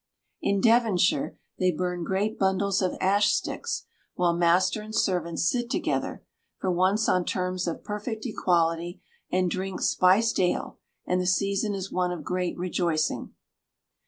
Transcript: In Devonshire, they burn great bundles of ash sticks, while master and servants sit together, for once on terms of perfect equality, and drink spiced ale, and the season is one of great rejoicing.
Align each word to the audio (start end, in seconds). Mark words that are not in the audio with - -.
In 0.41 0.61
Devonshire, 0.61 1.37
they 1.59 1.69
burn 1.71 2.03
great 2.03 2.39
bundles 2.39 2.81
of 2.81 2.97
ash 2.99 3.31
sticks, 3.35 3.85
while 4.15 4.35
master 4.35 4.81
and 4.81 4.95
servants 4.95 5.47
sit 5.47 5.69
together, 5.69 6.23
for 6.57 6.71
once 6.71 7.07
on 7.07 7.23
terms 7.23 7.67
of 7.67 7.83
perfect 7.83 8.25
equality, 8.25 8.99
and 9.31 9.51
drink 9.51 9.79
spiced 9.79 10.39
ale, 10.39 10.79
and 11.05 11.21
the 11.21 11.27
season 11.27 11.75
is 11.75 11.91
one 11.91 12.11
of 12.11 12.23
great 12.23 12.57
rejoicing. 12.57 13.35